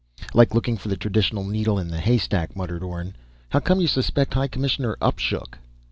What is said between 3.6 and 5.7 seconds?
you suspect High Commissioner Upshook?"